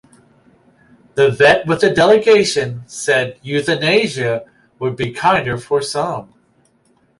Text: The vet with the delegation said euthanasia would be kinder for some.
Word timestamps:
The 1.13 1.29
vet 1.29 1.67
with 1.67 1.81
the 1.81 1.91
delegation 1.93 2.81
said 2.89 3.37
euthanasia 3.43 4.45
would 4.79 4.95
be 4.95 5.11
kinder 5.13 5.59
for 5.59 5.79
some. 5.79 6.33